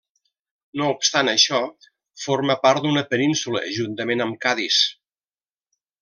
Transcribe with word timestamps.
No 0.81 0.85
obstant 0.93 1.27
això, 1.33 1.59
forma 2.23 2.55
part 2.65 2.81
d'una 2.87 3.03
península 3.15 3.61
juntament 3.79 4.25
amb 4.29 4.39
Cadis. 4.47 4.79